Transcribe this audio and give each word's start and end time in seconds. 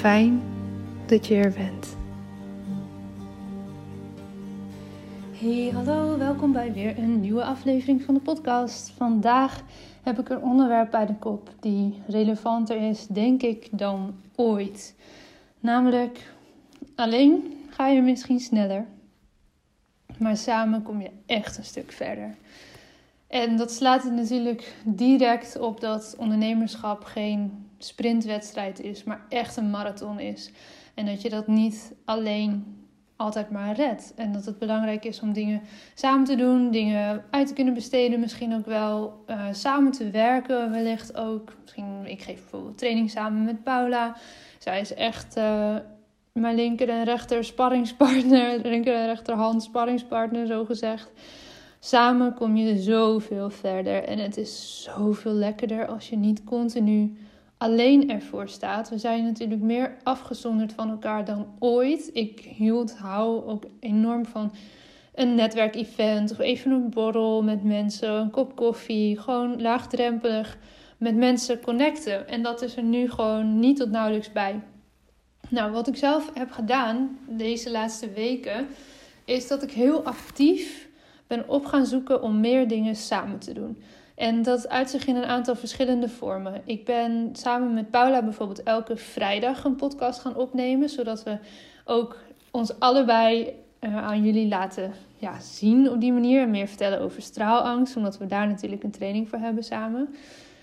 Fijn 0.00 0.42
dat 1.06 1.26
je 1.26 1.34
er 1.34 1.52
bent. 1.52 1.96
Hey, 5.32 5.70
hallo, 5.74 6.18
welkom 6.18 6.52
bij 6.52 6.72
weer 6.72 6.98
een 6.98 7.20
nieuwe 7.20 7.44
aflevering 7.44 8.02
van 8.02 8.14
de 8.14 8.20
podcast. 8.20 8.92
Vandaag 8.96 9.62
heb 10.02 10.18
ik 10.18 10.28
een 10.28 10.42
onderwerp 10.42 10.90
bij 10.90 11.06
de 11.06 11.14
kop 11.14 11.50
die 11.60 12.02
relevanter 12.06 12.88
is, 12.88 13.06
denk 13.06 13.42
ik, 13.42 13.68
dan 13.70 14.14
ooit. 14.36 14.94
Namelijk, 15.58 16.32
alleen 16.94 17.58
ga 17.70 17.88
je 17.88 18.02
misschien 18.02 18.40
sneller, 18.40 18.86
maar 20.18 20.36
samen 20.36 20.82
kom 20.82 21.00
je 21.00 21.10
echt 21.26 21.58
een 21.58 21.64
stuk 21.64 21.92
verder. 21.92 22.36
En 23.26 23.56
dat 23.56 23.72
slaat 23.72 24.04
er 24.04 24.12
natuurlijk 24.12 24.74
direct 24.84 25.58
op 25.58 25.80
dat 25.80 26.14
ondernemerschap 26.18 27.04
geen 27.04 27.68
sprintwedstrijd 27.84 28.80
is, 28.80 29.04
maar 29.04 29.24
echt 29.28 29.56
een 29.56 29.70
marathon 29.70 30.20
is. 30.20 30.50
En 30.94 31.06
dat 31.06 31.22
je 31.22 31.30
dat 31.30 31.46
niet 31.46 31.92
alleen 32.04 32.78
altijd 33.16 33.50
maar 33.50 33.74
redt. 33.74 34.12
En 34.16 34.32
dat 34.32 34.44
het 34.44 34.58
belangrijk 34.58 35.04
is 35.04 35.20
om 35.20 35.32
dingen 35.32 35.62
samen 35.94 36.24
te 36.24 36.36
doen, 36.36 36.70
dingen 36.70 37.24
uit 37.30 37.46
te 37.46 37.54
kunnen 37.54 37.74
besteden, 37.74 38.20
misschien 38.20 38.54
ook 38.54 38.66
wel 38.66 39.24
uh, 39.26 39.46
samen 39.52 39.92
te 39.92 40.10
werken, 40.10 40.70
wellicht 40.70 41.16
ook. 41.16 41.52
Misschien, 41.62 42.06
ik 42.06 42.22
geef 42.22 42.40
bijvoorbeeld 42.40 42.78
training 42.78 43.10
samen 43.10 43.44
met 43.44 43.62
Paula. 43.62 44.16
Zij 44.58 44.80
is 44.80 44.94
echt 44.94 45.36
uh, 45.36 45.76
mijn 46.32 46.54
linker 46.54 46.88
en 46.88 47.04
rechter 47.04 47.44
sparringspartner, 47.44 48.58
linker 48.70 48.94
en 48.94 49.06
rechterhand 49.06 49.62
sparringspartner, 49.62 50.46
zo 50.46 50.64
gezegd. 50.64 51.10
Samen 51.78 52.34
kom 52.34 52.56
je 52.56 52.78
zoveel 52.78 53.50
verder 53.50 54.04
en 54.04 54.18
het 54.18 54.36
is 54.36 54.82
zoveel 54.82 55.32
lekkerder 55.32 55.86
als 55.86 56.08
je 56.08 56.16
niet 56.16 56.44
continu 56.44 57.16
alleen 57.60 58.10
ervoor 58.10 58.48
staat. 58.48 58.88
We 58.88 58.98
zijn 58.98 59.24
natuurlijk 59.24 59.60
meer 59.60 59.96
afgezonderd 60.02 60.72
van 60.72 60.90
elkaar 60.90 61.24
dan 61.24 61.46
ooit. 61.58 62.10
Ik 62.12 62.40
hield, 62.40 62.96
hou 62.96 63.44
ook 63.44 63.64
enorm 63.80 64.26
van 64.26 64.52
een 65.14 65.34
netwerkevent 65.34 66.30
of 66.30 66.38
even 66.38 66.70
een 66.70 66.90
borrel 66.90 67.42
met 67.42 67.64
mensen, 67.64 68.10
een 68.10 68.30
kop 68.30 68.56
koffie, 68.56 69.18
gewoon 69.18 69.62
laagdrempelig 69.62 70.58
met 70.96 71.16
mensen 71.16 71.60
connecten. 71.60 72.28
En 72.28 72.42
dat 72.42 72.62
is 72.62 72.76
er 72.76 72.82
nu 72.82 73.10
gewoon 73.10 73.58
niet 73.58 73.76
tot 73.76 73.90
nauwelijks 73.90 74.32
bij. 74.32 74.60
Nou, 75.48 75.72
wat 75.72 75.88
ik 75.88 75.96
zelf 75.96 76.30
heb 76.34 76.50
gedaan 76.50 77.18
deze 77.28 77.70
laatste 77.70 78.10
weken, 78.10 78.66
is 79.24 79.48
dat 79.48 79.62
ik 79.62 79.70
heel 79.70 80.02
actief 80.02 80.88
ben 81.26 81.48
op 81.48 81.64
gaan 81.66 81.86
zoeken 81.86 82.22
om 82.22 82.40
meer 82.40 82.68
dingen 82.68 82.96
samen 82.96 83.38
te 83.38 83.52
doen. 83.52 83.82
En 84.20 84.42
dat 84.42 84.68
uit 84.68 84.90
zich 84.90 85.06
in 85.06 85.16
een 85.16 85.24
aantal 85.24 85.54
verschillende 85.54 86.08
vormen. 86.08 86.62
Ik 86.64 86.84
ben 86.84 87.28
samen 87.32 87.74
met 87.74 87.90
Paula 87.90 88.22
bijvoorbeeld 88.22 88.62
elke 88.62 88.96
vrijdag 88.96 89.64
een 89.64 89.76
podcast 89.76 90.20
gaan 90.20 90.36
opnemen, 90.36 90.88
zodat 90.88 91.22
we 91.22 91.38
ook 91.84 92.16
ons 92.50 92.78
allebei 92.78 93.52
uh, 93.80 93.96
aan 93.96 94.24
jullie 94.24 94.48
laten 94.48 94.92
ja, 95.16 95.40
zien 95.40 95.90
op 95.90 96.00
die 96.00 96.12
manier. 96.12 96.42
En 96.42 96.50
meer 96.50 96.66
vertellen 96.66 97.00
over 97.00 97.22
straalangst, 97.22 97.96
omdat 97.96 98.18
we 98.18 98.26
daar 98.26 98.46
natuurlijk 98.46 98.82
een 98.82 98.90
training 98.90 99.28
voor 99.28 99.38
hebben 99.38 99.64
samen. 99.64 100.14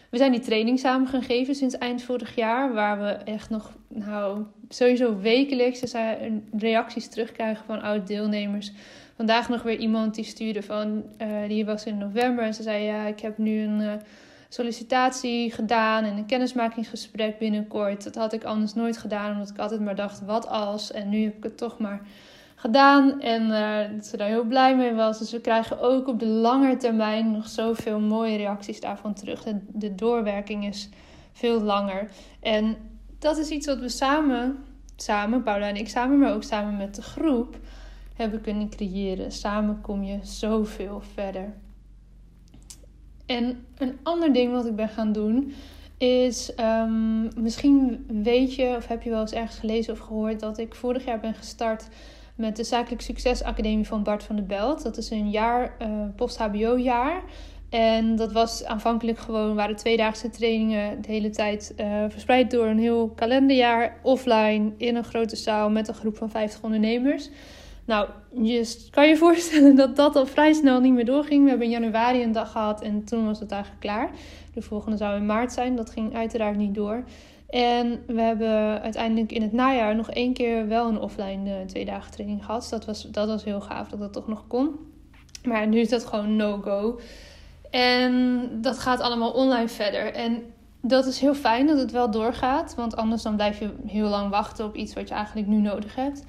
We 0.09 0.17
zijn 0.17 0.31
die 0.31 0.41
training 0.41 0.79
samen 0.79 1.07
gaan 1.07 1.23
geven 1.23 1.55
sinds 1.55 1.77
eind 1.77 2.03
vorig 2.03 2.35
jaar, 2.35 2.73
waar 2.73 2.99
we 2.99 3.09
echt 3.09 3.49
nog, 3.49 3.71
nou, 3.87 4.43
sowieso 4.69 5.19
wekelijks 5.19 5.95
reacties 6.57 7.07
terugkrijgen 7.07 7.65
van 7.65 7.81
oud-deelnemers 7.81 8.71
vandaag 9.17 9.49
nog 9.49 9.61
weer 9.63 9.77
iemand 9.77 10.15
die 10.15 10.23
stuurde 10.23 10.63
van, 10.63 11.03
uh, 11.21 11.47
die 11.47 11.65
was 11.65 11.85
in 11.85 11.97
november 11.97 12.43
en 12.43 12.53
ze 12.53 12.63
zei 12.63 12.83
ja, 12.83 13.05
ik 13.05 13.19
heb 13.19 13.37
nu 13.37 13.61
een 13.61 13.79
uh, 13.79 13.93
sollicitatie 14.49 15.51
gedaan 15.51 16.03
en 16.03 16.17
een 16.17 16.25
kennismakingsgesprek 16.25 17.37
binnenkort. 17.37 18.03
Dat 18.03 18.15
had 18.15 18.33
ik 18.33 18.43
anders 18.43 18.73
nooit 18.73 18.97
gedaan, 18.97 19.31
omdat 19.31 19.49
ik 19.49 19.57
altijd 19.57 19.81
maar 19.81 19.95
dacht, 19.95 20.25
wat 20.25 20.47
als? 20.47 20.91
En 20.91 21.09
nu 21.09 21.23
heb 21.23 21.37
ik 21.37 21.43
het 21.43 21.57
toch 21.57 21.79
maar 21.79 22.01
gedaan 22.55 23.21
en 23.21 23.41
uh, 23.41 23.95
dat 23.95 24.05
ze 24.05 24.17
daar 24.17 24.27
heel 24.27 24.43
blij 24.43 24.75
mee 24.75 24.93
was. 24.93 25.19
Dus 25.19 25.31
we 25.31 25.41
krijgen 25.41 25.79
ook 25.79 26.07
op 26.07 26.19
de 26.19 26.27
lange 26.27 26.77
termijn 26.77 27.31
nog 27.31 27.47
zoveel 27.47 27.99
mooie 27.99 28.37
reacties 28.37 28.79
daarvan 28.79 29.13
terug. 29.13 29.43
De, 29.43 29.59
de 29.67 29.95
doorwerking 29.95 30.65
is 30.65 30.89
veel 31.31 31.61
langer. 31.61 32.09
En 32.41 32.77
dat 33.19 33.37
is 33.37 33.49
iets 33.49 33.65
wat 33.65 33.79
we 33.79 33.89
samen, 33.89 34.57
samen, 34.95 35.43
Paula 35.43 35.67
en 35.67 35.75
ik 35.75 35.89
samen, 35.89 36.19
maar 36.19 36.33
ook 36.33 36.43
samen 36.43 36.77
met 36.77 36.95
de 36.95 37.01
groep 37.01 37.57
hebben 38.17 38.41
kunnen 38.41 38.69
creëren. 38.69 39.31
Samen 39.31 39.81
kom 39.81 40.03
je 40.03 40.19
zoveel 40.21 41.01
verder. 41.13 41.53
En 43.25 43.65
een 43.77 43.97
ander 44.03 44.33
ding 44.33 44.51
wat 44.51 44.65
ik 44.65 44.75
ben 44.75 44.89
gaan 44.89 45.11
doen 45.11 45.53
is, 45.97 46.51
um, 46.59 47.29
misschien 47.41 48.05
weet 48.23 48.55
je 48.55 48.75
of 48.77 48.87
heb 48.87 49.01
je 49.01 49.09
wel 49.09 49.21
eens 49.21 49.31
ergens 49.31 49.59
gelezen 49.59 49.93
of 49.93 49.99
gehoord 49.99 50.39
dat 50.39 50.57
ik 50.57 50.75
vorig 50.75 51.05
jaar 51.05 51.19
ben 51.19 51.33
gestart 51.33 51.87
met 52.35 52.55
de 52.55 52.63
Zakelijk 52.63 53.01
Succes 53.01 53.43
Academie 53.43 53.87
van 53.87 54.03
Bart 54.03 54.23
van 54.23 54.35
der 54.35 54.45
Belt. 54.45 54.83
Dat 54.83 54.97
is 54.97 55.09
een 55.09 55.29
jaar, 55.29 55.75
uh, 55.81 55.87
post-HBO-jaar. 56.15 57.23
En 57.69 58.15
dat 58.15 58.31
was 58.31 58.65
aanvankelijk 58.65 59.17
gewoon, 59.17 59.55
waren 59.55 59.75
tweedaagse 59.75 60.29
trainingen 60.29 61.01
de 61.01 61.11
hele 61.11 61.29
tijd 61.29 61.73
uh, 61.79 62.03
verspreid 62.09 62.51
door 62.51 62.65
een 62.65 62.79
heel 62.79 63.09
kalenderjaar. 63.09 63.99
Offline, 64.03 64.71
in 64.77 64.95
een 64.95 65.03
grote 65.03 65.35
zaal 65.35 65.69
met 65.69 65.87
een 65.87 65.93
groep 65.93 66.17
van 66.17 66.29
50 66.29 66.63
ondernemers. 66.63 67.29
Nou, 67.87 68.09
je 68.33 68.87
kan 68.89 69.07
je 69.07 69.17
voorstellen 69.25 69.75
dat 69.75 69.95
dat 69.95 70.15
al 70.15 70.25
vrij 70.25 70.53
snel 70.53 70.79
niet 70.79 70.93
meer 70.93 71.05
doorging. 71.05 71.43
We 71.43 71.49
hebben 71.49 71.67
in 71.67 71.73
januari 71.73 72.23
een 72.23 72.31
dag 72.31 72.51
gehad 72.51 72.81
en 72.81 73.03
toen 73.03 73.25
was 73.25 73.39
het 73.39 73.51
eigenlijk 73.51 73.81
klaar. 73.81 74.11
De 74.53 74.61
volgende 74.61 74.97
zou 74.97 75.15
in 75.15 75.25
maart 75.25 75.51
zijn. 75.51 75.75
Dat 75.75 75.89
ging 75.89 76.15
uiteraard 76.15 76.57
niet 76.57 76.75
door. 76.75 77.03
En 77.49 78.03
we 78.07 78.21
hebben 78.21 78.81
uiteindelijk 78.81 79.31
in 79.31 79.41
het 79.41 79.51
najaar 79.51 79.95
nog 79.95 80.09
één 80.11 80.33
keer 80.33 80.67
wel 80.67 80.89
een 80.89 80.99
offline 80.99 81.49
uh, 81.49 81.65
twee 81.65 81.85
dagen 81.85 82.11
training 82.11 82.45
gehad. 82.45 82.67
Dat 82.69 82.85
was, 82.85 83.03
dat 83.11 83.27
was 83.27 83.43
heel 83.43 83.61
gaaf 83.61 83.89
dat 83.89 83.99
dat 83.99 84.13
toch 84.13 84.27
nog 84.27 84.47
kon. 84.47 84.75
Maar 85.43 85.67
nu 85.67 85.79
is 85.79 85.89
dat 85.89 86.05
gewoon 86.05 86.35
no-go. 86.35 86.99
En 87.69 88.49
dat 88.61 88.79
gaat 88.79 88.99
allemaal 88.99 89.31
online 89.31 89.69
verder. 89.69 90.13
En 90.13 90.43
dat 90.81 91.05
is 91.05 91.19
heel 91.19 91.35
fijn 91.35 91.67
dat 91.67 91.77
het 91.77 91.91
wel 91.91 92.11
doorgaat. 92.11 92.75
Want 92.75 92.95
anders 92.95 93.21
dan 93.21 93.35
blijf 93.35 93.59
je 93.59 93.69
heel 93.85 94.07
lang 94.07 94.29
wachten 94.29 94.65
op 94.65 94.75
iets 94.75 94.93
wat 94.93 95.07
je 95.07 95.13
eigenlijk 95.13 95.47
nu 95.47 95.57
nodig 95.57 95.95
hebt. 95.95 96.23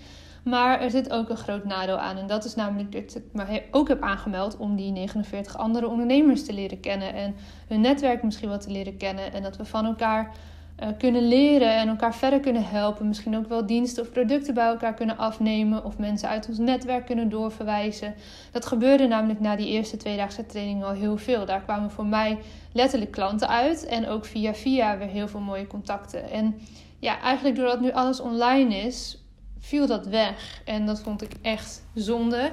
Maar 0.49 0.81
er 0.81 0.91
zit 0.91 1.11
ook 1.11 1.29
een 1.29 1.37
groot 1.37 1.65
nadeel 1.65 1.99
aan. 1.99 2.17
En 2.17 2.27
dat 2.27 2.45
is 2.45 2.55
namelijk 2.55 2.93
dat 2.93 3.15
ik 3.15 3.25
me 3.33 3.63
ook 3.71 3.89
heb 3.89 4.03
aangemeld 4.03 4.57
om 4.57 4.77
die 4.77 4.93
49 4.93 5.57
andere 5.57 5.89
ondernemers 5.89 6.45
te 6.45 6.53
leren 6.53 6.81
kennen. 6.81 7.15
En 7.15 7.35
hun 7.69 7.81
netwerk 7.81 8.23
misschien 8.23 8.49
wat 8.49 8.61
te 8.61 8.71
leren 8.71 8.97
kennen. 8.97 9.33
En 9.33 9.43
dat 9.43 9.57
we 9.57 9.65
van 9.65 9.85
elkaar 9.85 10.35
uh, 10.83 10.89
kunnen 10.99 11.29
leren 11.29 11.75
en 11.75 11.89
elkaar 11.89 12.15
verder 12.15 12.41
kunnen 12.41 12.65
helpen. 12.65 13.09
Misschien 13.09 13.37
ook 13.37 13.49
wel 13.49 13.67
diensten 13.67 14.03
of 14.03 14.13
producten 14.13 14.55
bij 14.55 14.67
elkaar 14.67 14.95
kunnen 14.95 15.19
afnemen. 15.19 15.85
Of 15.85 15.99
mensen 15.99 16.29
uit 16.29 16.49
ons 16.49 16.59
netwerk 16.59 17.07
kunnen 17.07 17.29
doorverwijzen. 17.29 18.15
Dat 18.53 18.67
gebeurde 18.67 19.07
namelijk 19.07 19.41
na 19.41 19.57
die 19.57 19.69
eerste 19.69 19.97
tweedaagse 19.97 20.47
training 20.47 20.85
al 20.85 20.93
heel 20.93 21.17
veel. 21.17 21.47
Daar 21.47 21.63
kwamen 21.63 21.91
voor 21.91 22.07
mij 22.07 22.39
letterlijk 22.73 23.11
klanten 23.11 23.49
uit. 23.49 23.87
En 23.87 24.07
ook 24.09 24.25
via 24.25 24.55
via 24.55 24.99
weer 24.99 25.09
heel 25.09 25.29
veel 25.29 25.41
mooie 25.41 25.67
contacten. 25.67 26.31
En 26.31 26.55
ja, 26.99 27.21
eigenlijk 27.21 27.57
doordat 27.57 27.81
nu 27.81 27.93
alles 27.93 28.21
online 28.21 28.77
is, 28.77 29.19
viel 29.59 29.87
dat 29.87 30.07
weg. 30.07 30.63
En 30.65 30.87
dat 30.87 31.01
vond 31.01 31.23
ik 31.23 31.33
echt 31.43 31.85
zonde. 31.95 32.53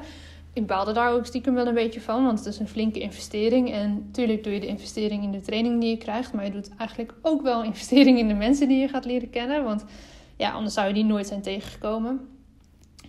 Ik 0.53 0.67
baalde 0.67 0.91
daar 0.91 1.11
ook 1.11 1.25
stiekem 1.25 1.53
wel 1.53 1.67
een 1.67 1.73
beetje 1.73 2.01
van, 2.01 2.25
want 2.25 2.39
het 2.39 2.47
is 2.47 2.59
een 2.59 2.67
flinke 2.67 2.99
investering. 2.99 3.71
En 3.71 3.93
natuurlijk 4.05 4.43
doe 4.43 4.53
je 4.53 4.59
de 4.59 4.67
investering 4.67 5.23
in 5.23 5.31
de 5.31 5.41
training 5.41 5.81
die 5.81 5.89
je 5.89 5.97
krijgt, 5.97 6.33
maar 6.33 6.45
je 6.45 6.51
doet 6.51 6.69
eigenlijk 6.77 7.13
ook 7.21 7.41
wel 7.41 7.63
investering 7.73 8.19
in 8.19 8.27
de 8.27 8.33
mensen 8.33 8.67
die 8.67 8.77
je 8.77 8.87
gaat 8.87 9.05
leren 9.05 9.29
kennen. 9.29 9.63
Want 9.63 9.85
ja, 10.35 10.51
anders 10.51 10.73
zou 10.73 10.87
je 10.87 10.93
die 10.93 11.03
nooit 11.03 11.27
zijn 11.27 11.41
tegengekomen. 11.41 12.27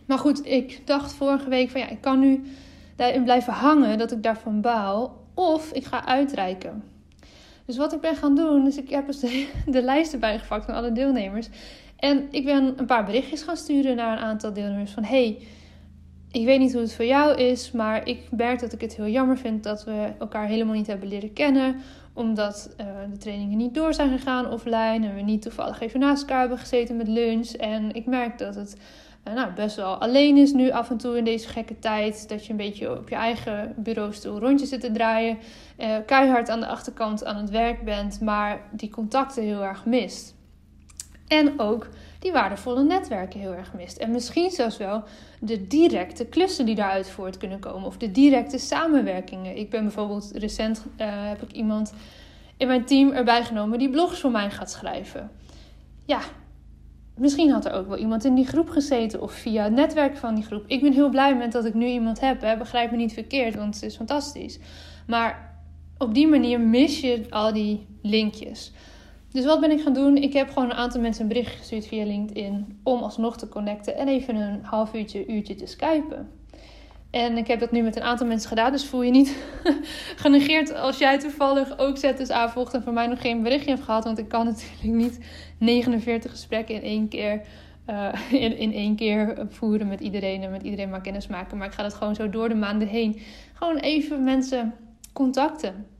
Maar 0.06 0.18
goed, 0.18 0.46
ik 0.46 0.86
dacht 0.86 1.12
vorige 1.12 1.48
week 1.48 1.70
van 1.70 1.80
ja, 1.80 1.88
ik 1.88 2.00
kan 2.00 2.18
nu 2.18 2.42
daarin 2.96 3.24
blijven 3.24 3.52
hangen 3.52 3.98
dat 3.98 4.12
ik 4.12 4.22
daarvan 4.22 4.60
baal. 4.60 5.24
Of 5.34 5.72
ik 5.72 5.84
ga 5.84 6.06
uitreiken. 6.06 6.82
Dus 7.66 7.76
wat 7.76 7.92
ik 7.92 8.00
ben 8.00 8.16
gaan 8.16 8.34
doen, 8.34 8.66
is 8.66 8.76
ik 8.76 8.90
heb 8.90 9.06
dus 9.06 9.20
de, 9.20 9.48
de 9.66 9.82
lijst 9.82 10.12
erbij 10.12 10.38
gevakt 10.38 10.64
van 10.64 10.74
alle 10.74 10.92
deelnemers. 10.92 11.48
En 11.96 12.28
ik 12.30 12.44
ben 12.44 12.74
een 12.76 12.86
paar 12.86 13.04
berichtjes 13.04 13.42
gaan 13.42 13.56
sturen 13.56 13.96
naar 13.96 14.16
een 14.16 14.24
aantal 14.24 14.52
deelnemers 14.52 14.90
van 14.90 15.04
hey, 15.04 15.38
ik 16.30 16.44
weet 16.44 16.58
niet 16.58 16.72
hoe 16.72 16.82
het 16.82 16.94
voor 16.94 17.04
jou 17.04 17.36
is, 17.36 17.70
maar 17.70 18.08
ik 18.08 18.28
merk 18.30 18.60
dat 18.60 18.72
ik 18.72 18.80
het 18.80 18.96
heel 18.96 19.08
jammer 19.08 19.38
vind 19.38 19.62
dat 19.62 19.84
we 19.84 20.12
elkaar 20.18 20.46
helemaal 20.46 20.74
niet 20.74 20.86
hebben 20.86 21.08
leren 21.08 21.32
kennen. 21.32 21.76
Omdat 22.12 22.74
uh, 22.80 22.86
de 23.10 23.18
trainingen 23.18 23.56
niet 23.56 23.74
door 23.74 23.94
zijn 23.94 24.18
gegaan 24.18 24.50
offline 24.50 25.06
en 25.06 25.14
we 25.14 25.20
niet 25.20 25.42
toevallig 25.42 25.80
even 25.80 26.00
naast 26.00 26.22
elkaar 26.22 26.40
hebben 26.40 26.58
gezeten 26.58 26.96
met 26.96 27.08
lunch. 27.08 27.50
En 27.50 27.94
ik 27.94 28.06
merk 28.06 28.38
dat 28.38 28.54
het 28.54 28.76
uh, 29.28 29.34
nou, 29.34 29.52
best 29.52 29.76
wel 29.76 29.94
alleen 29.94 30.36
is 30.36 30.52
nu 30.52 30.70
af 30.70 30.90
en 30.90 30.96
toe 30.96 31.16
in 31.16 31.24
deze 31.24 31.48
gekke 31.48 31.78
tijd. 31.78 32.28
Dat 32.28 32.44
je 32.44 32.50
een 32.50 32.56
beetje 32.56 32.98
op 32.98 33.08
je 33.08 33.14
eigen 33.14 33.74
bureaustoel 33.76 34.38
rondjes 34.38 34.68
zit 34.68 34.80
te 34.80 34.90
draaien. 34.90 35.38
Uh, 35.78 35.96
keihard 36.06 36.48
aan 36.48 36.60
de 36.60 36.66
achterkant 36.66 37.24
aan 37.24 37.36
het 37.36 37.50
werk 37.50 37.84
bent, 37.84 38.20
maar 38.20 38.60
die 38.70 38.90
contacten 38.90 39.42
heel 39.42 39.64
erg 39.64 39.84
mist. 39.84 40.35
En 41.28 41.60
ook 41.60 41.88
die 42.18 42.32
waardevolle 42.32 42.82
netwerken 42.82 43.40
heel 43.40 43.54
erg 43.54 43.72
mist. 43.72 43.96
En 43.96 44.10
misschien 44.10 44.50
zelfs 44.50 44.76
wel 44.76 45.02
de 45.40 45.66
directe 45.66 46.26
klussen 46.26 46.66
die 46.66 46.74
daaruit 46.74 47.10
voort 47.10 47.36
kunnen 47.36 47.58
komen. 47.58 47.86
Of 47.86 47.96
de 47.96 48.10
directe 48.10 48.58
samenwerkingen. 48.58 49.56
Ik 49.56 49.70
ben 49.70 49.82
bijvoorbeeld 49.82 50.30
recent 50.34 50.84
uh, 51.00 51.06
heb 51.08 51.42
ik 51.42 51.52
iemand 51.52 51.92
in 52.56 52.66
mijn 52.66 52.84
team 52.84 53.12
erbij 53.12 53.44
genomen 53.44 53.78
die 53.78 53.90
blogs 53.90 54.20
voor 54.20 54.30
mij 54.30 54.50
gaat 54.50 54.70
schrijven. 54.70 55.30
Ja, 56.04 56.20
misschien 57.16 57.50
had 57.50 57.64
er 57.64 57.72
ook 57.72 57.88
wel 57.88 57.98
iemand 57.98 58.24
in 58.24 58.34
die 58.34 58.46
groep 58.46 58.68
gezeten 58.68 59.22
of 59.22 59.32
via 59.32 59.64
het 59.64 59.72
netwerk 59.72 60.16
van 60.16 60.34
die 60.34 60.44
groep. 60.44 60.64
Ik 60.66 60.80
ben 60.80 60.92
heel 60.92 61.08
blij 61.08 61.36
met 61.36 61.52
dat 61.52 61.64
ik 61.64 61.74
nu 61.74 61.86
iemand 61.86 62.20
heb. 62.20 62.56
Begrijp 62.58 62.90
me 62.90 62.96
niet 62.96 63.12
verkeerd, 63.12 63.54
want 63.54 63.74
het 63.74 63.84
is 63.84 63.96
fantastisch. 63.96 64.58
Maar 65.06 65.54
op 65.98 66.14
die 66.14 66.28
manier 66.28 66.60
mis 66.60 67.00
je 67.00 67.26
al 67.30 67.52
die 67.52 67.86
linkjes. 68.02 68.72
Dus 69.36 69.44
wat 69.44 69.60
ben 69.60 69.70
ik 69.70 69.80
gaan 69.80 69.92
doen? 69.92 70.16
Ik 70.16 70.32
heb 70.32 70.48
gewoon 70.48 70.70
een 70.70 70.76
aantal 70.76 71.00
mensen 71.00 71.22
een 71.22 71.28
bericht 71.28 71.56
gestuurd 71.56 71.86
via 71.86 72.04
LinkedIn 72.04 72.80
om 72.82 73.02
alsnog 73.02 73.36
te 73.36 73.48
connecten 73.48 73.96
en 73.96 74.08
even 74.08 74.36
een 74.36 74.64
half 74.64 74.94
uurtje, 74.94 75.26
uurtje 75.26 75.54
te 75.54 75.66
skypen. 75.66 76.30
En 77.10 77.36
ik 77.36 77.46
heb 77.46 77.60
dat 77.60 77.70
nu 77.70 77.82
met 77.82 77.96
een 77.96 78.02
aantal 78.02 78.26
mensen 78.26 78.48
gedaan, 78.48 78.72
dus 78.72 78.84
voel 78.84 79.02
je 79.02 79.10
niet 79.10 79.36
genegeerd 80.24 80.74
als 80.74 80.98
jij 80.98 81.18
toevallig 81.18 81.78
ook 81.78 81.96
ZSA 81.96 82.50
volgt 82.50 82.74
en 82.74 82.82
voor 82.82 82.92
mij 82.92 83.06
nog 83.06 83.20
geen 83.20 83.42
berichtje 83.42 83.70
hebt 83.70 83.82
gehad. 83.82 84.04
Want 84.04 84.18
ik 84.18 84.28
kan 84.28 84.44
natuurlijk 84.50 84.94
niet 84.94 85.18
49 85.58 86.30
gesprekken 86.30 86.74
in 86.74 86.82
één 86.82 87.08
keer, 87.08 87.40
uh, 87.90 88.12
in, 88.30 88.56
in 88.56 88.72
één 88.72 88.96
keer 88.96 89.46
voeren 89.48 89.88
met 89.88 90.00
iedereen 90.00 90.42
en 90.42 90.50
met 90.50 90.62
iedereen 90.62 90.90
maar 90.90 91.00
kennis 91.00 91.26
maken. 91.26 91.56
Maar 91.56 91.66
ik 91.66 91.74
ga 91.74 91.82
dat 91.82 91.94
gewoon 91.94 92.14
zo 92.14 92.30
door 92.30 92.48
de 92.48 92.54
maanden 92.54 92.88
heen. 92.88 93.20
Gewoon 93.54 93.76
even 93.76 94.24
mensen 94.24 94.74
contacten. 95.12 95.95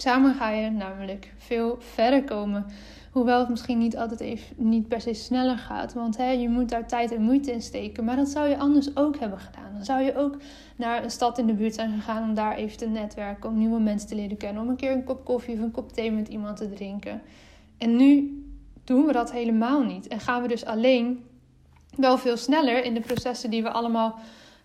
Samen 0.00 0.34
ga 0.34 0.50
je 0.50 0.70
namelijk 0.70 1.32
veel 1.36 1.76
verder 1.80 2.24
komen. 2.24 2.66
Hoewel 3.12 3.38
het 3.38 3.48
misschien 3.48 3.78
niet 3.78 3.96
altijd 3.96 4.20
even 4.20 4.54
niet 4.56 4.88
per 4.88 5.00
se 5.00 5.14
sneller 5.14 5.58
gaat. 5.58 5.92
Want 5.92 6.16
hè, 6.16 6.30
je 6.30 6.48
moet 6.48 6.68
daar 6.68 6.86
tijd 6.86 7.12
en 7.12 7.22
moeite 7.22 7.52
in 7.52 7.62
steken. 7.62 8.04
Maar 8.04 8.16
dat 8.16 8.28
zou 8.28 8.48
je 8.48 8.58
anders 8.58 8.96
ook 8.96 9.18
hebben 9.18 9.38
gedaan. 9.38 9.72
Dan 9.72 9.84
zou 9.84 10.02
je 10.02 10.16
ook 10.16 10.36
naar 10.76 11.04
een 11.04 11.10
stad 11.10 11.38
in 11.38 11.46
de 11.46 11.52
buurt 11.52 11.74
zijn 11.74 11.92
gegaan 11.92 12.28
om 12.28 12.34
daar 12.34 12.56
even 12.56 12.76
te 12.76 12.86
netwerken. 12.86 13.50
Om 13.50 13.58
nieuwe 13.58 13.80
mensen 13.80 14.08
te 14.08 14.14
leren 14.14 14.36
kennen. 14.36 14.62
Om 14.62 14.68
een 14.68 14.76
keer 14.76 14.92
een 14.92 15.04
kop 15.04 15.24
koffie 15.24 15.54
of 15.54 15.60
een 15.60 15.70
kop 15.70 15.92
thee 15.92 16.12
met 16.12 16.28
iemand 16.28 16.56
te 16.56 16.68
drinken. 16.68 17.22
En 17.78 17.96
nu 17.96 18.42
doen 18.84 19.06
we 19.06 19.12
dat 19.12 19.32
helemaal 19.32 19.82
niet. 19.82 20.08
En 20.08 20.20
gaan 20.20 20.42
we 20.42 20.48
dus 20.48 20.64
alleen 20.64 21.24
wel 21.96 22.18
veel 22.18 22.36
sneller 22.36 22.84
in 22.84 22.94
de 22.94 23.00
processen 23.00 23.50
die 23.50 23.62
we 23.62 23.70
allemaal. 23.70 24.18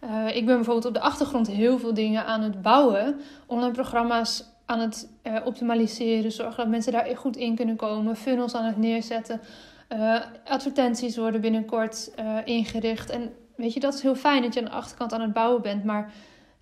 Uh, 0.04 0.36
ik 0.36 0.46
ben 0.46 0.56
bijvoorbeeld 0.56 0.86
op 0.86 0.94
de 0.94 1.00
achtergrond 1.00 1.48
heel 1.48 1.80
veel 1.80 1.94
dingen 1.94 2.26
aan 2.26 2.42
het 2.42 2.62
bouwen. 2.62 3.20
Online 3.46 3.74
programma's 3.74 4.52
aan 4.66 4.80
het 4.80 5.10
uh, 5.24 5.36
optimaliseren. 5.46 6.32
Zorgen 6.32 6.58
dat 6.58 6.68
mensen 6.68 6.92
daar 6.92 7.18
goed 7.18 7.38
in 7.38 7.56
kunnen 7.56 7.76
komen. 7.76 8.16
Funnels 8.16 8.56
aan 8.56 8.66
het 8.66 8.78
neerzetten. 8.78 9.42
Uh, 9.90 10.20
advertenties 10.46 11.18
worden 11.18 11.42
binnenkort 11.42 12.12
uh, 12.20 12.38
ingericht. 12.44 13.10
En 13.10 13.34
weet 13.56 13.74
je, 13.74 13.80
dat 13.80 13.94
is 13.94 14.02
heel 14.02 14.16
fijn 14.16 14.42
dat 14.42 14.54
je 14.54 14.60
aan 14.60 14.66
de 14.66 14.72
achterkant 14.72 15.14
aan 15.14 15.22
het 15.22 15.34
bouwen 15.34 15.62
bent. 15.62 15.84
Maar 15.84 16.14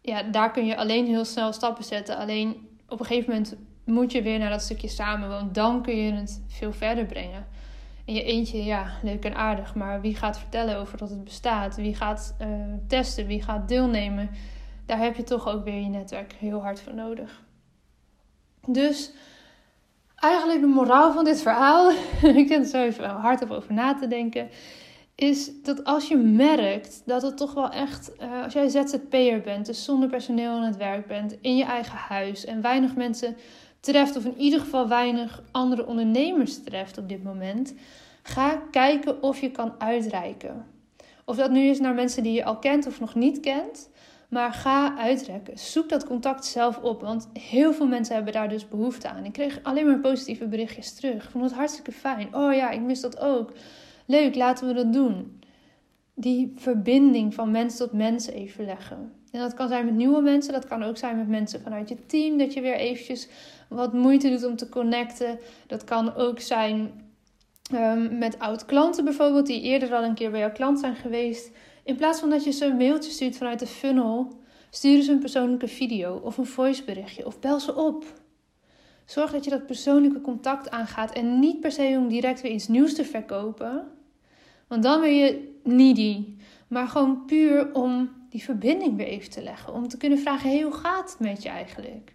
ja, 0.01 0.23
daar 0.23 0.51
kun 0.51 0.65
je 0.65 0.77
alleen 0.77 1.05
heel 1.05 1.25
snel 1.25 1.53
stappen 1.53 1.83
zetten. 1.83 2.17
Alleen 2.17 2.67
op 2.87 2.99
een 2.99 3.05
gegeven 3.05 3.31
moment 3.31 3.55
moet 3.85 4.11
je 4.11 4.21
weer 4.21 4.39
naar 4.39 4.49
dat 4.49 4.61
stukje 4.61 4.87
samen. 4.87 5.29
Want 5.29 5.55
dan 5.55 5.81
kun 5.81 5.95
je 5.95 6.11
het 6.11 6.43
veel 6.47 6.73
verder 6.73 7.05
brengen. 7.05 7.47
In 8.05 8.13
je 8.13 8.23
eentje, 8.23 8.63
ja, 8.63 8.85
leuk 9.03 9.25
en 9.25 9.35
aardig. 9.35 9.75
Maar 9.75 10.01
wie 10.01 10.15
gaat 10.15 10.39
vertellen 10.39 10.77
over 10.77 10.97
dat 10.97 11.09
het 11.09 11.23
bestaat? 11.23 11.75
Wie 11.75 11.95
gaat 11.95 12.35
testen? 12.87 13.27
Wie 13.27 13.41
gaat 13.41 13.67
deelnemen? 13.67 14.29
Daar 14.85 14.99
heb 14.99 15.15
je 15.15 15.23
toch 15.23 15.47
ook 15.47 15.63
weer 15.63 15.81
je 15.81 15.89
netwerk 15.89 16.33
heel 16.33 16.61
hard 16.61 16.81
voor 16.81 16.93
nodig. 16.93 17.41
Dus 18.67 19.11
eigenlijk 20.15 20.61
de 20.61 20.67
moraal 20.67 21.13
van 21.13 21.23
dit 21.23 21.41
verhaal, 21.41 21.91
ik 22.41 22.47
zit 22.47 22.51
er 22.51 22.65
zo 22.65 22.83
even 22.83 23.09
hard 23.09 23.49
over 23.49 23.73
na 23.73 23.95
te 23.95 24.07
denken, 24.07 24.49
is 25.15 25.61
dat 25.61 25.83
als 25.83 26.07
je 26.07 26.17
merkt 26.17 27.01
dat 27.05 27.21
het 27.21 27.37
toch 27.37 27.53
wel 27.53 27.69
echt, 27.69 28.11
uh, 28.21 28.43
als 28.43 28.53
jij 28.53 28.67
ZZP'er 28.69 29.41
bent, 29.41 29.65
dus 29.65 29.83
zonder 29.83 30.09
personeel 30.09 30.51
aan 30.51 30.63
het 30.63 30.77
werk 30.77 31.07
bent, 31.07 31.37
in 31.41 31.57
je 31.57 31.63
eigen 31.63 31.97
huis 31.97 32.45
en 32.45 32.61
weinig 32.61 32.95
mensen 32.95 33.37
treft, 33.79 34.15
of 34.15 34.25
in 34.25 34.37
ieder 34.37 34.59
geval 34.59 34.87
weinig 34.87 35.43
andere 35.51 35.85
ondernemers 35.85 36.63
treft 36.63 36.97
op 36.97 37.09
dit 37.09 37.23
moment, 37.23 37.73
ga 38.23 38.61
kijken 38.71 39.23
of 39.23 39.41
je 39.41 39.51
kan 39.51 39.73
uitreiken. 39.77 40.65
Of 41.25 41.35
dat 41.35 41.51
nu 41.51 41.61
is 41.61 41.79
naar 41.79 41.93
mensen 41.93 42.23
die 42.23 42.33
je 42.33 42.45
al 42.45 42.57
kent 42.57 42.87
of 42.87 42.99
nog 42.99 43.15
niet 43.15 43.39
kent. 43.39 43.89
Maar 44.31 44.53
ga 44.53 44.97
uitrekken. 44.97 45.57
Zoek 45.57 45.89
dat 45.89 46.05
contact 46.05 46.45
zelf 46.45 46.77
op. 46.77 47.01
Want 47.01 47.29
heel 47.33 47.73
veel 47.73 47.87
mensen 47.87 48.15
hebben 48.15 48.33
daar 48.33 48.49
dus 48.49 48.67
behoefte 48.67 49.09
aan. 49.09 49.25
Ik 49.25 49.33
kreeg 49.33 49.59
alleen 49.63 49.85
maar 49.85 49.99
positieve 49.99 50.47
berichtjes 50.47 50.93
terug. 50.93 51.23
Ik 51.23 51.29
vond 51.29 51.43
het 51.43 51.53
hartstikke 51.53 51.91
fijn. 51.91 52.35
Oh 52.35 52.53
ja, 52.53 52.69
ik 52.69 52.81
mis 52.81 53.01
dat 53.01 53.19
ook. 53.19 53.51
Leuk, 54.05 54.35
laten 54.35 54.67
we 54.67 54.73
dat 54.73 54.93
doen. 54.93 55.41
Die 56.13 56.53
verbinding 56.55 57.33
van 57.33 57.51
mens 57.51 57.77
tot 57.77 57.91
mens 57.91 58.27
even 58.27 58.65
leggen. 58.65 59.13
En 59.31 59.39
dat 59.39 59.53
kan 59.53 59.67
zijn 59.67 59.85
met 59.85 59.95
nieuwe 59.95 60.21
mensen. 60.21 60.53
Dat 60.53 60.67
kan 60.67 60.83
ook 60.83 60.97
zijn 60.97 61.17
met 61.17 61.27
mensen 61.27 61.61
vanuit 61.61 61.89
je 61.89 62.05
team. 62.05 62.37
Dat 62.37 62.53
je 62.53 62.61
weer 62.61 62.75
eventjes 62.75 63.27
wat 63.69 63.93
moeite 63.93 64.29
doet 64.29 64.45
om 64.45 64.55
te 64.55 64.69
connecten. 64.69 65.39
Dat 65.67 65.83
kan 65.83 66.15
ook 66.15 66.39
zijn 66.39 66.91
um, 67.73 68.17
met 68.17 68.39
oud 68.39 68.65
klanten 68.65 69.03
bijvoorbeeld. 69.03 69.45
Die 69.45 69.61
eerder 69.61 69.93
al 69.93 70.03
een 70.03 70.15
keer 70.15 70.31
bij 70.31 70.39
jouw 70.39 70.51
klant 70.51 70.79
zijn 70.79 70.95
geweest 70.95 71.51
In 71.83 71.95
plaats 71.95 72.19
van 72.19 72.29
dat 72.29 72.43
je 72.43 72.51
ze 72.51 72.65
een 72.65 72.77
mailtje 72.77 73.11
stuurt 73.11 73.37
vanuit 73.37 73.59
de 73.59 73.67
funnel, 73.67 74.39
stuur 74.69 75.01
ze 75.01 75.11
een 75.11 75.19
persoonlijke 75.19 75.67
video 75.67 76.15
of 76.15 76.37
een 76.37 76.45
voiceberichtje 76.45 77.25
of 77.25 77.39
bel 77.39 77.59
ze 77.59 77.75
op. 77.75 78.05
Zorg 79.05 79.31
dat 79.31 79.43
je 79.43 79.49
dat 79.49 79.65
persoonlijke 79.65 80.21
contact 80.21 80.69
aangaat 80.69 81.11
en 81.11 81.39
niet 81.39 81.59
per 81.59 81.71
se 81.71 81.95
om 81.97 82.07
direct 82.07 82.41
weer 82.41 82.51
iets 82.51 82.67
nieuws 82.67 82.93
te 82.93 83.05
verkopen. 83.05 83.87
Want 84.67 84.83
dan 84.83 85.01
ben 85.01 85.15
je 85.15 85.59
needy. 85.63 86.25
Maar 86.67 86.87
gewoon 86.87 87.25
puur 87.25 87.73
om 87.73 88.09
die 88.29 88.43
verbinding 88.43 88.97
weer 88.97 89.07
even 89.07 89.29
te 89.29 89.43
leggen. 89.43 89.73
Om 89.73 89.87
te 89.87 89.97
kunnen 89.97 90.19
vragen, 90.19 90.49
hey, 90.49 90.61
hoe 90.61 90.73
gaat 90.73 91.11
het 91.11 91.19
met 91.19 91.43
je 91.43 91.49
eigenlijk? 91.49 92.13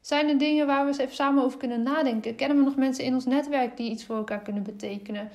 Zijn 0.00 0.28
er 0.28 0.38
dingen 0.38 0.66
waar 0.66 0.82
we 0.82 0.88
eens 0.88 0.98
even 0.98 1.14
samen 1.14 1.44
over 1.44 1.58
kunnen 1.58 1.82
nadenken? 1.82 2.34
Kennen 2.34 2.56
we 2.58 2.64
nog 2.64 2.76
mensen 2.76 3.04
in 3.04 3.14
ons 3.14 3.24
netwerk 3.24 3.76
die 3.76 3.90
iets 3.90 4.04
voor 4.04 4.16
elkaar 4.16 4.42
kunnen 4.42 4.62
betekenen? 4.62 5.30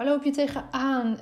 Waar 0.00 0.08
loop 0.08 0.24
je 0.24 0.30
tegenaan? 0.30 1.18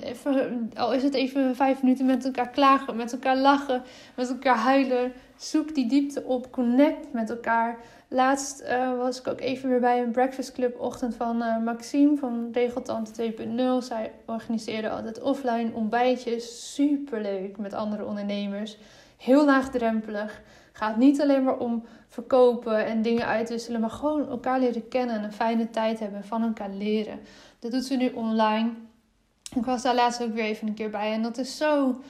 Al 0.75 0.93
is 0.93 1.03
het 1.03 1.15
even 1.15 1.57
vijf 1.57 1.83
minuten 1.83 2.07
met 2.07 2.25
elkaar 2.25 2.49
klagen, 2.49 2.97
met 2.97 3.13
elkaar 3.13 3.37
lachen, 3.37 3.83
met 4.15 4.29
elkaar 4.29 4.57
huilen. 4.57 5.13
Zoek 5.37 5.75
die 5.75 5.89
diepte 5.89 6.23
op, 6.23 6.53
connect 6.53 7.13
met 7.13 7.31
elkaar. 7.31 7.79
Laatst 8.09 8.63
uh, 8.63 8.97
was 8.97 9.21
ik 9.21 9.29
ook 9.29 9.41
even 9.41 9.69
weer 9.69 9.81
bij 9.81 10.03
een 10.03 10.11
breakfast 10.11 10.53
club 10.53 10.81
ochtend 10.81 11.15
van 11.15 11.43
uh, 11.43 11.63
Maxime 11.65 12.17
van 12.17 12.49
Regeltante 12.53 13.33
2.0. 13.33 13.87
Zij 13.87 14.13
organiseerde 14.27 14.91
altijd 14.91 15.21
offline 15.21 15.71
ontbijtjes. 15.73 16.75
Super 16.75 17.21
leuk 17.21 17.59
met 17.59 17.75
andere 17.75 18.05
ondernemers. 18.05 18.77
Heel 19.17 19.45
laagdrempelig. 19.45 20.41
Gaat 20.79 20.97
niet 20.97 21.21
alleen 21.21 21.45
maar 21.45 21.59
om 21.59 21.85
verkopen 22.09 22.87
en 22.87 23.03
dingen 23.03 23.27
uitwisselen, 23.27 23.81
maar 23.81 23.91
gewoon 23.91 24.29
elkaar 24.29 24.61
leren 24.61 24.89
kennen 24.89 25.17
en 25.17 25.25
een 25.25 25.33
fijne 25.33 25.71
tijd 25.71 25.99
hebben, 25.99 26.25
van 26.25 26.43
elkaar 26.43 26.71
leren. 26.71 27.21
Dat 27.59 27.71
doet 27.71 27.85
ze 27.85 27.95
nu 27.95 28.09
online. 28.09 28.71
Ik 29.55 29.65
was 29.65 29.83
daar 29.83 29.95
laatst 29.95 30.23
ook 30.23 30.35
weer 30.35 30.45
even 30.45 30.69
een 30.69 30.75
keer 30.75 30.91
bij 30.91 31.13
en 31.13 31.23
dat 31.23 31.39
is 31.39 31.57
zo, 31.57 32.01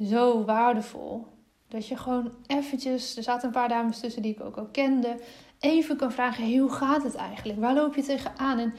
zo 0.00 0.44
waardevol. 0.44 1.26
Dat 1.68 1.88
je 1.88 1.96
gewoon 1.96 2.32
eventjes, 2.46 3.16
er 3.16 3.22
zaten 3.22 3.46
een 3.46 3.54
paar 3.54 3.68
dames 3.68 4.00
tussen 4.00 4.22
die 4.22 4.32
ik 4.32 4.40
ook 4.40 4.56
al 4.56 4.68
kende, 4.72 5.16
even 5.60 5.96
kan 5.96 6.12
vragen: 6.12 6.58
hoe 6.58 6.72
gaat 6.72 7.02
het 7.02 7.14
eigenlijk? 7.14 7.60
Waar 7.60 7.74
loop 7.74 7.94
je 7.94 8.02
tegenaan? 8.02 8.58
En 8.58 8.74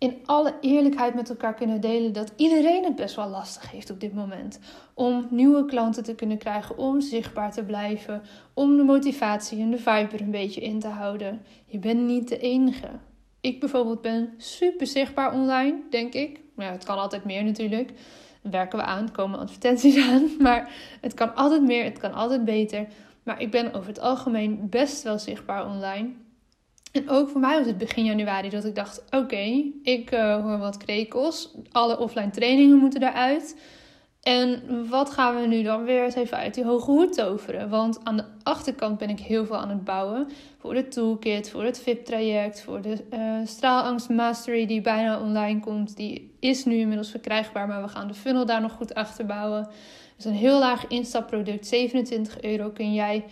in 0.00 0.20
alle 0.24 0.54
eerlijkheid 0.60 1.14
met 1.14 1.30
elkaar 1.30 1.54
kunnen 1.54 1.80
delen 1.80 2.12
dat 2.12 2.32
iedereen 2.36 2.84
het 2.84 2.96
best 2.96 3.16
wel 3.16 3.28
lastig 3.28 3.70
heeft 3.70 3.90
op 3.90 4.00
dit 4.00 4.14
moment. 4.14 4.58
Om 4.94 5.26
nieuwe 5.30 5.64
klanten 5.64 6.02
te 6.02 6.14
kunnen 6.14 6.38
krijgen, 6.38 6.78
om 6.78 7.00
zichtbaar 7.00 7.52
te 7.52 7.64
blijven, 7.64 8.22
om 8.54 8.76
de 8.76 8.82
motivatie 8.82 9.60
en 9.60 9.70
de 9.70 9.76
vibe 9.76 10.08
er 10.12 10.20
een 10.20 10.30
beetje 10.30 10.60
in 10.60 10.80
te 10.80 10.88
houden. 10.88 11.42
Je 11.66 11.78
bent 11.78 12.00
niet 12.00 12.28
de 12.28 12.38
enige. 12.38 12.88
Ik 13.40 13.60
bijvoorbeeld 13.60 14.00
ben 14.00 14.34
super 14.36 14.86
zichtbaar 14.86 15.32
online, 15.32 15.78
denk 15.90 16.14
ik. 16.14 16.40
Ja, 16.56 16.70
het 16.70 16.84
kan 16.84 16.98
altijd 16.98 17.24
meer 17.24 17.44
natuurlijk. 17.44 17.92
Werken 18.42 18.78
we 18.78 18.84
aan, 18.84 19.12
komen 19.12 19.38
advertenties 19.38 19.96
aan. 20.10 20.30
Maar 20.38 20.72
het 21.00 21.14
kan 21.14 21.34
altijd 21.34 21.62
meer, 21.62 21.84
het 21.84 21.98
kan 21.98 22.12
altijd 22.12 22.44
beter. 22.44 22.86
Maar 23.22 23.40
ik 23.40 23.50
ben 23.50 23.74
over 23.74 23.88
het 23.88 24.00
algemeen 24.00 24.66
best 24.70 25.02
wel 25.02 25.18
zichtbaar 25.18 25.66
online. 25.66 26.10
En 26.92 27.08
ook 27.08 27.28
voor 27.28 27.40
mij 27.40 27.58
was 27.58 27.66
het 27.66 27.78
begin 27.78 28.04
januari 28.04 28.48
dat 28.48 28.64
ik 28.64 28.74
dacht: 28.74 29.04
oké, 29.10 29.64
ik 29.82 30.12
uh, 30.12 30.42
hoor 30.42 30.58
wat 30.58 30.76
krekels. 30.76 31.54
Alle 31.72 31.98
offline 31.98 32.30
trainingen 32.30 32.76
moeten 32.76 33.02
eruit. 33.02 33.56
En 34.20 34.62
wat 34.88 35.10
gaan 35.10 35.40
we 35.40 35.46
nu 35.46 35.62
dan 35.62 35.84
weer 35.84 36.04
eens 36.04 36.14
even 36.14 36.36
uit 36.36 36.54
die 36.54 36.64
hoge 36.64 36.90
hoed 36.90 37.12
toveren? 37.12 37.68
Want 37.68 38.00
aan 38.04 38.16
de 38.16 38.24
achterkant 38.42 38.98
ben 38.98 39.08
ik 39.08 39.20
heel 39.20 39.46
veel 39.46 39.56
aan 39.56 39.68
het 39.68 39.84
bouwen. 39.84 40.28
Voor 40.58 40.74
de 40.74 40.88
toolkit, 40.88 41.50
voor 41.50 41.64
het 41.64 41.80
VIP-traject, 41.80 42.62
voor 42.62 42.80
de 42.80 43.04
uh, 43.12 43.46
straalangst 43.46 44.08
mastery 44.08 44.66
die 44.66 44.80
bijna 44.80 45.20
online 45.20 45.60
komt. 45.60 45.96
Die 45.96 46.36
is 46.40 46.64
nu 46.64 46.76
inmiddels 46.76 47.10
verkrijgbaar, 47.10 47.66
maar 47.66 47.82
we 47.82 47.88
gaan 47.88 48.08
de 48.08 48.14
funnel 48.14 48.46
daar 48.46 48.60
nog 48.60 48.72
goed 48.72 48.94
achter 48.94 49.26
bouwen. 49.26 49.68
Dus 50.16 50.24
een 50.24 50.32
heel 50.32 50.58
laag 50.58 50.86
instapproduct, 50.86 51.66
27 51.66 52.42
euro, 52.42 52.70
kun 52.70 52.92
jij 52.92 53.24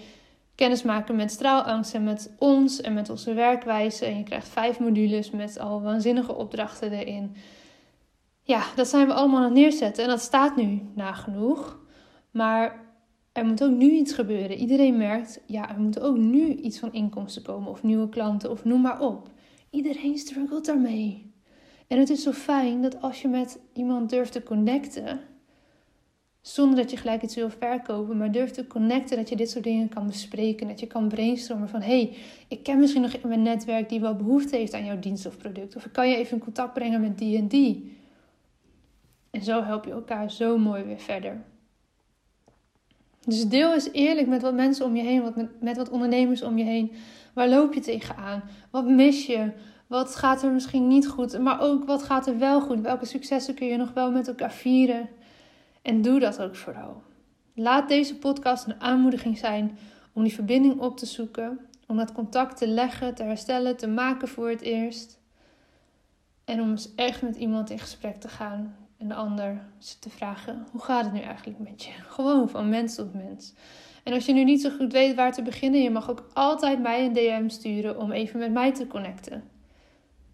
kennis 0.59 0.83
maken 0.83 1.17
met 1.17 1.31
straalangst 1.31 1.95
en 1.95 2.05
met 2.05 2.35
ons 2.39 2.81
en 2.81 2.95
met 2.95 3.11
onze 3.11 3.35
werkwijze. 3.35 4.05
En 4.05 4.17
je 4.17 4.23
krijgt 4.23 4.49
vijf 4.49 4.79
modules 4.79 5.31
met 5.31 5.59
al 5.59 5.83
waanzinnige 5.83 6.35
opdrachten 6.35 6.93
erin. 6.93 7.35
Ja, 8.43 8.63
dat 8.77 8.89
zijn 8.89 9.07
we 9.07 9.13
allemaal 9.13 9.39
aan 9.39 9.45
het 9.45 9.53
neerzetten 9.53 10.05
en 10.05 10.11
dat 10.11 10.21
staat 10.21 10.57
nu 10.57 10.81
nagenoeg. 10.95 11.79
Maar 12.31 12.85
er 13.33 13.45
moet 13.45 13.65
ook 13.65 13.71
nu 13.71 13.91
iets 13.91 14.13
gebeuren. 14.13 14.57
Iedereen 14.57 14.97
merkt, 14.97 15.41
ja, 15.47 15.69
er 15.69 15.81
moet 15.81 16.01
ook 16.01 16.17
nu 16.17 16.55
iets 16.55 16.79
van 16.79 16.93
inkomsten 16.93 17.43
komen 17.43 17.71
of 17.71 17.83
nieuwe 17.83 18.09
klanten 18.09 18.51
of 18.51 18.65
noem 18.65 18.81
maar 18.81 19.01
op. 19.01 19.31
Iedereen 19.71 20.19
struggelt 20.19 20.67
daarmee. 20.67 21.33
En 21.89 21.99
het 21.99 22.11
is 22.11 22.23
zo 22.23 22.33
fijn 22.33 22.83
dat 22.83 23.03
als 23.03 23.23
je 23.23 23.29
met 23.29 23.61
iemand 23.73 24.11
durft 24.11 24.33
te 24.33 24.43
connecten, 24.43 25.21
zonder 26.55 26.77
dat 26.77 26.91
je 26.91 26.97
gelijk 26.97 27.23
iets 27.23 27.35
wil 27.35 27.51
verkopen, 27.51 28.17
maar 28.17 28.33
durft 28.33 28.55
te 28.55 28.67
connecten, 28.67 29.17
dat 29.17 29.29
je 29.29 29.37
dit 29.37 29.51
soort 29.51 29.65
dingen 29.65 29.89
kan 29.89 30.07
bespreken. 30.07 30.69
Dat 30.69 30.81
je 30.81 30.87
kan 30.87 31.09
brainstormen 31.09 31.69
van, 31.69 31.81
hey, 31.81 32.17
ik 32.49 32.63
ken 32.63 32.79
misschien 32.79 33.03
nog 33.03 33.13
in 33.13 33.29
mijn 33.29 33.43
netwerk 33.43 33.89
die 33.89 34.01
wel 34.01 34.15
behoefte 34.15 34.57
heeft 34.57 34.75
aan 34.75 34.85
jouw 34.85 34.99
dienst 34.99 35.27
of 35.27 35.37
product. 35.37 35.77
Of 35.77 35.85
ik 35.85 35.93
kan 35.93 36.09
je 36.09 36.17
even 36.17 36.37
in 36.37 36.45
contact 36.45 36.73
brengen 36.75 37.01
met 37.01 37.19
die 37.19 37.39
en 37.39 37.49
die. 37.49 37.97
En 39.31 39.43
zo 39.43 39.63
help 39.63 39.85
je 39.85 39.91
elkaar 39.91 40.31
zo 40.31 40.59
mooi 40.59 40.83
weer 40.83 41.01
verder. 41.01 41.43
Dus 43.25 43.49
deel 43.49 43.73
eens 43.73 43.93
eerlijk 43.93 44.27
met 44.27 44.43
wat 44.43 44.55
mensen 44.55 44.85
om 44.85 44.97
je 44.97 45.03
heen, 45.03 45.23
wat 45.23 45.35
met 45.61 45.77
wat 45.77 45.91
ondernemers 45.91 46.43
om 46.43 46.59
je 46.59 46.65
heen. 46.65 46.93
Waar 47.35 47.49
loop 47.49 47.75
je 47.75 47.81
tegenaan? 47.81 48.43
Wat 48.71 48.87
mis 48.87 49.27
je? 49.27 49.51
Wat 49.87 50.17
gaat 50.17 50.43
er 50.43 50.53
misschien 50.53 50.87
niet 50.87 51.09
goed? 51.09 51.39
Maar 51.39 51.61
ook 51.61 51.85
wat 51.85 52.03
gaat 52.03 52.27
er 52.27 52.39
wel 52.39 52.61
goed? 52.61 52.81
Welke 52.81 53.07
successen 53.07 53.55
kun 53.55 53.67
je 53.67 53.77
nog 53.77 53.93
wel 53.93 54.11
met 54.11 54.29
elkaar 54.29 54.53
vieren? 54.53 55.09
En 55.83 56.03
doe 56.03 56.21
dat 56.21 56.41
ook 56.43 56.57
vooral. 56.57 57.03
Laat 57.55 57.89
deze 57.89 58.19
podcast 58.19 58.67
een 58.67 58.81
aanmoediging 58.81 59.39
zijn 59.39 59.79
om 60.13 60.23
die 60.23 60.35
verbinding 60.35 60.81
op 60.81 60.97
te 60.97 61.07
zoeken, 61.07 61.59
om 61.87 61.97
dat 61.97 62.13
contact 62.13 62.57
te 62.57 62.69
leggen, 62.69 63.15
te 63.15 63.23
herstellen, 63.23 63.77
te 63.77 63.89
maken 63.89 64.29
voor 64.29 64.49
het 64.49 64.61
eerst. 64.61 65.19
En 66.45 66.61
om 66.61 66.71
eens 66.71 66.95
echt 66.95 67.23
met 67.23 67.37
iemand 67.37 67.71
in 67.71 67.79
gesprek 67.79 68.17
te 68.17 68.29
gaan 68.29 68.77
en 68.97 69.09
de 69.09 69.15
ander 69.15 69.63
te 70.01 70.11
vragen: 70.11 70.67
hoe 70.71 70.81
gaat 70.81 71.05
het 71.05 71.13
nu 71.13 71.21
eigenlijk 71.21 71.59
met 71.59 71.85
je? 71.85 71.91
Gewoon 72.17 72.49
van 72.49 72.69
mens 72.69 72.95
tot 72.95 73.15
mens. 73.15 73.55
En 74.05 74.13
als 74.13 74.27
je 74.27 74.33
nu 74.33 74.45
niet 74.45 74.61
zo 74.61 74.71
goed 74.71 74.93
weet 74.93 75.15
waar 75.15 75.33
te 75.33 75.43
beginnen, 75.43 75.83
je 75.83 75.91
mag 75.91 76.11
ook 76.11 76.31
altijd 76.33 76.81
mij 76.81 77.05
een 77.05 77.13
DM 77.13 77.49
sturen 77.49 77.99
om 77.99 78.13
even 78.13 78.39
met 78.39 78.53
mij 78.53 78.73
te 78.73 78.87
connecten. 78.87 79.45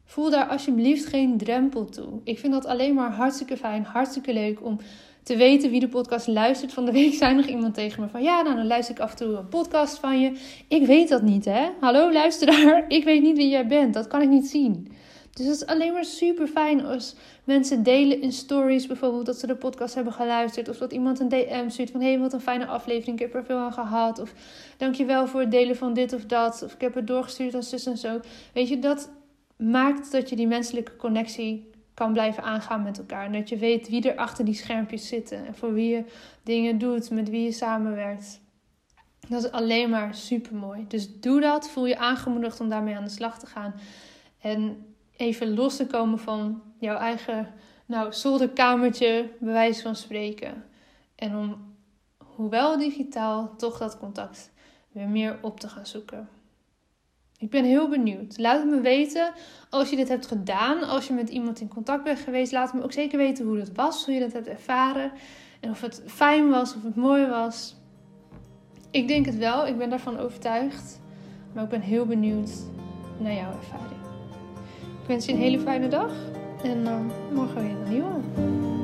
Voel 0.04 0.30
daar 0.30 0.48
alsjeblieft 0.48 1.06
geen 1.06 1.36
drempel 1.36 1.84
toe. 1.84 2.20
Ik 2.24 2.38
vind 2.38 2.52
dat 2.52 2.66
alleen 2.66 2.94
maar 2.94 3.10
hartstikke 3.10 3.56
fijn, 3.56 3.84
hartstikke 3.84 4.32
leuk 4.32 4.64
om 4.64 4.78
te 5.24 5.36
weten 5.36 5.70
wie 5.70 5.80
de 5.80 5.88
podcast 5.88 6.26
luistert. 6.26 6.72
Van 6.72 6.84
de 6.84 6.92
week 6.92 7.14
zei 7.14 7.34
nog 7.34 7.46
iemand 7.46 7.74
tegen 7.74 8.02
me 8.02 8.08
van 8.08 8.22
ja, 8.22 8.42
nou 8.42 8.56
dan 8.56 8.66
luister 8.66 8.94
ik 8.94 9.00
af 9.00 9.10
en 9.10 9.16
toe 9.16 9.36
een 9.36 9.48
podcast 9.48 9.98
van 9.98 10.20
je. 10.20 10.32
Ik 10.68 10.86
weet 10.86 11.08
dat 11.08 11.22
niet 11.22 11.44
hè. 11.44 11.68
Hallo 11.80 12.12
luisteraar, 12.12 12.84
ik 12.98 13.04
weet 13.04 13.22
niet 13.22 13.36
wie 13.36 13.48
jij 13.48 13.66
bent. 13.66 13.94
Dat 13.94 14.06
kan 14.06 14.22
ik 14.22 14.28
niet 14.28 14.46
zien. 14.46 14.92
Dus 15.30 15.46
het 15.46 15.54
is 15.54 15.66
alleen 15.66 15.92
maar 15.92 16.04
super 16.04 16.46
fijn 16.46 16.84
als 16.84 17.14
mensen 17.44 17.82
delen 17.82 18.20
in 18.20 18.32
stories 18.32 18.86
bijvoorbeeld 18.86 19.26
dat 19.26 19.38
ze 19.38 19.46
de 19.46 19.56
podcast 19.56 19.94
hebben 19.94 20.12
geluisterd. 20.12 20.68
Of 20.68 20.76
dat 20.76 20.92
iemand 20.92 21.20
een 21.20 21.28
DM 21.28 21.68
stuurt 21.68 21.90
van 21.90 22.00
hé, 22.00 22.08
hey, 22.08 22.18
wat 22.18 22.32
een 22.32 22.40
fijne 22.40 22.66
aflevering, 22.66 23.20
ik 23.20 23.22
heb 23.22 23.34
er 23.34 23.44
veel 23.44 23.56
aan 23.56 23.72
gehad. 23.72 24.18
Of 24.18 24.34
dankjewel 24.76 25.26
voor 25.26 25.40
het 25.40 25.50
delen 25.50 25.76
van 25.76 25.94
dit 25.94 26.12
of 26.12 26.24
dat. 26.24 26.62
Of 26.64 26.74
ik 26.74 26.80
heb 26.80 26.94
het 26.94 27.06
doorgestuurd 27.06 27.54
aan 27.54 27.62
zus 27.62 27.86
en 27.86 27.98
zo. 27.98 28.20
Weet 28.52 28.68
je, 28.68 28.78
dat 28.78 29.10
maakt 29.56 30.12
dat 30.12 30.28
je 30.28 30.36
die 30.36 30.46
menselijke 30.46 30.96
connectie 30.96 31.70
kan 31.94 32.12
blijven 32.12 32.42
aangaan 32.42 32.82
met 32.82 32.98
elkaar. 32.98 33.24
En 33.24 33.32
dat 33.32 33.48
je 33.48 33.56
weet 33.56 33.88
wie 33.88 34.10
er 34.10 34.16
achter 34.16 34.44
die 34.44 34.54
schermpjes 34.54 35.08
zitten. 35.08 35.46
En 35.46 35.54
voor 35.54 35.72
wie 35.72 35.94
je 35.94 36.04
dingen 36.42 36.78
doet, 36.78 37.10
met 37.10 37.30
wie 37.30 37.42
je 37.42 37.52
samenwerkt. 37.52 38.40
Dat 39.28 39.44
is 39.44 39.50
alleen 39.50 39.90
maar 39.90 40.14
super 40.14 40.54
mooi. 40.54 40.84
Dus 40.88 41.20
doe 41.20 41.40
dat. 41.40 41.70
Voel 41.70 41.86
je 41.86 41.98
aangemoedigd 41.98 42.60
om 42.60 42.68
daarmee 42.68 42.96
aan 42.96 43.04
de 43.04 43.10
slag 43.10 43.38
te 43.38 43.46
gaan. 43.46 43.74
En 44.40 44.86
even 45.16 45.54
los 45.54 45.76
te 45.76 45.86
komen 45.86 46.18
van 46.18 46.62
jouw 46.78 46.96
eigen 46.96 47.54
nou, 47.86 48.12
zolderkamertje, 48.12 49.30
bij 49.40 49.52
wijze 49.52 49.82
van 49.82 49.96
spreken. 49.96 50.64
En 51.14 51.36
om, 51.36 51.76
hoewel 52.18 52.78
digitaal, 52.78 53.56
toch 53.56 53.78
dat 53.78 53.98
contact 53.98 54.52
weer 54.92 55.08
meer 55.08 55.38
op 55.42 55.60
te 55.60 55.68
gaan 55.68 55.86
zoeken. 55.86 56.28
Ik 57.44 57.50
ben 57.50 57.64
heel 57.64 57.88
benieuwd. 57.88 58.38
Laat 58.38 58.58
het 58.58 58.70
me 58.70 58.80
weten 58.80 59.32
als 59.70 59.90
je 59.90 59.96
dit 59.96 60.08
hebt 60.08 60.26
gedaan. 60.26 60.82
Als 60.82 61.06
je 61.06 61.12
met 61.12 61.28
iemand 61.28 61.60
in 61.60 61.68
contact 61.68 62.04
bent 62.04 62.18
geweest. 62.18 62.52
Laat 62.52 62.74
me 62.74 62.82
ook 62.82 62.92
zeker 62.92 63.18
weten 63.18 63.46
hoe 63.46 63.58
dat 63.58 63.70
was. 63.74 64.04
Hoe 64.04 64.14
je 64.14 64.20
dat 64.20 64.32
hebt 64.32 64.46
ervaren. 64.46 65.12
En 65.60 65.70
of 65.70 65.80
het 65.80 66.02
fijn 66.06 66.50
was. 66.50 66.74
Of 66.74 66.82
het 66.82 66.96
mooi 66.96 67.26
was. 67.26 67.76
Ik 68.90 69.08
denk 69.08 69.26
het 69.26 69.36
wel. 69.36 69.66
Ik 69.66 69.78
ben 69.78 69.90
daarvan 69.90 70.18
overtuigd. 70.18 71.00
Maar 71.52 71.64
ik 71.64 71.70
ben 71.70 71.80
heel 71.80 72.06
benieuwd 72.06 72.50
naar 73.18 73.34
jouw 73.34 73.52
ervaring. 73.52 74.00
Ik 75.02 75.06
wens 75.06 75.26
je 75.26 75.32
een 75.32 75.38
hele 75.38 75.60
fijne 75.60 75.88
dag. 75.88 76.12
En 76.62 76.78
uh, 76.78 76.96
morgen 77.32 77.62
weer 77.62 77.70
een 77.70 77.88
nieuwe. 77.88 78.83